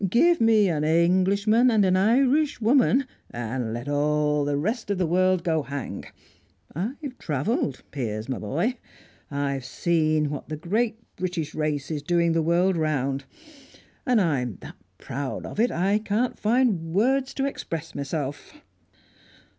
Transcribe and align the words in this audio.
Give 0.09 0.41
me 0.41 0.67
an 0.67 0.83
Englishman 0.83 1.69
and 1.69 1.85
an 1.85 1.95
Irishwoman, 1.95 3.05
and 3.29 3.71
let 3.71 3.87
all 3.87 4.43
the 4.45 4.57
rest 4.57 4.89
of 4.89 4.97
the 4.97 5.05
world 5.05 5.43
go 5.43 5.61
hang! 5.61 6.05
I've 6.75 7.19
travelled, 7.19 7.83
Piers, 7.91 8.27
my 8.27 8.39
boy. 8.39 8.79
I've 9.29 9.63
seen 9.63 10.31
what 10.31 10.49
the 10.49 10.57
great 10.57 10.97
British 11.17 11.53
race 11.53 11.91
is 11.91 12.01
doing 12.01 12.31
the 12.31 12.41
world 12.41 12.77
round; 12.77 13.25
and 14.03 14.19
I'm 14.19 14.55
that 14.61 14.75
proud 14.97 15.45
of 15.45 15.59
it 15.59 15.69
I 15.69 15.99
can't 15.99 16.39
find 16.39 16.95
words 16.95 17.31
to 17.35 17.45
express 17.45 17.93
myself." 17.93 18.55